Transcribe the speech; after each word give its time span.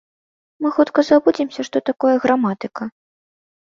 Мы 0.65 0.71
хутка 0.77 1.05
забудземся, 1.11 1.61
што 1.71 1.85
такое 1.93 2.15
граматыка. 2.27 2.83